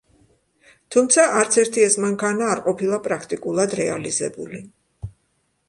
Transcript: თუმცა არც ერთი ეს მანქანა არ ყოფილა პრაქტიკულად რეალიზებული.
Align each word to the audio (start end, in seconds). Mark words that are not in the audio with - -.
თუმცა 0.95 1.25
არც 1.41 1.57
ერთი 1.63 1.83
ეს 1.89 1.97
მანქანა 2.05 2.47
არ 2.53 2.63
ყოფილა 2.69 3.01
პრაქტიკულად 3.09 3.79
რეალიზებული. 3.83 4.63